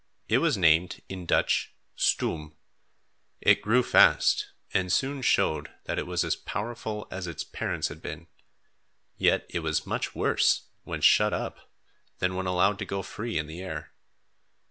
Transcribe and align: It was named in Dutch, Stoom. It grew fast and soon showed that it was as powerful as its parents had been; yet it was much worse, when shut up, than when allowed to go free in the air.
It 0.27 0.39
was 0.39 0.57
named 0.57 1.03
in 1.09 1.27
Dutch, 1.27 1.75
Stoom. 1.95 2.55
It 3.39 3.61
grew 3.61 3.83
fast 3.83 4.47
and 4.73 4.91
soon 4.91 5.21
showed 5.21 5.69
that 5.83 5.99
it 5.99 6.07
was 6.07 6.23
as 6.23 6.35
powerful 6.35 7.07
as 7.11 7.27
its 7.27 7.43
parents 7.43 7.89
had 7.89 8.01
been; 8.01 8.25
yet 9.17 9.45
it 9.51 9.59
was 9.59 9.85
much 9.85 10.15
worse, 10.15 10.69
when 10.85 11.01
shut 11.01 11.35
up, 11.35 11.69
than 12.17 12.33
when 12.33 12.47
allowed 12.47 12.79
to 12.79 12.85
go 12.85 13.03
free 13.03 13.37
in 13.37 13.45
the 13.45 13.61
air. 13.61 13.93